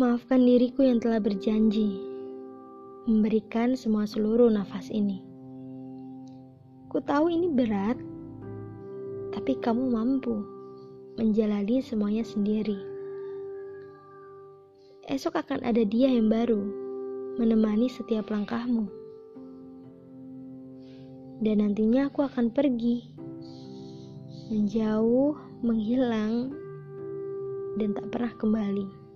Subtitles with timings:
[0.00, 2.00] Maafkan diriku yang telah berjanji
[3.04, 5.20] memberikan semua seluruh nafas ini.
[6.88, 8.00] Ku tahu ini berat,
[9.36, 10.40] tapi kamu mampu
[11.20, 12.80] menjalani semuanya sendiri.
[15.04, 16.64] Esok akan ada dia yang baru
[17.36, 18.88] menemani setiap langkahmu.
[21.44, 23.04] Dan nantinya aku akan pergi,
[24.48, 26.56] menjauh, menghilang,
[27.76, 29.09] dan tak pernah kembali.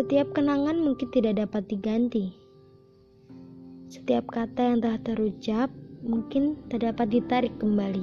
[0.00, 2.32] Setiap kenangan mungkin tidak dapat diganti.
[3.92, 5.68] Setiap kata yang telah terucap
[6.00, 8.00] mungkin tak dapat ditarik kembali.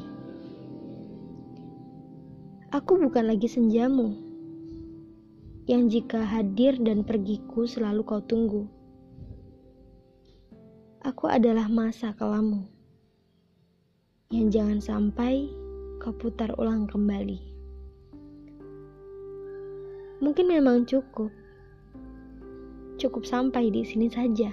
[2.70, 4.14] Aku bukan lagi senjamu,
[5.66, 8.70] yang jika hadir dan pergiku selalu kau tunggu.
[11.02, 12.62] Aku adalah masa kelamu,
[14.30, 15.50] yang jangan sampai
[15.98, 17.42] kau putar ulang kembali.
[20.22, 21.34] Mungkin memang cukup
[22.98, 24.50] cukup sampai di sini saja.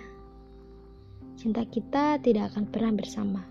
[1.40, 3.42] Cinta kita tidak akan pernah bersama.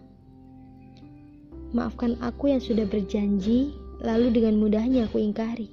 [1.73, 3.73] Maafkan aku yang sudah berjanji,
[4.05, 5.67] lalu dengan mudahnya aku ingkari.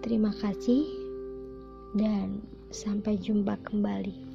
[0.00, 0.88] Terima kasih,
[1.92, 2.40] dan
[2.72, 4.29] sampai jumpa kembali.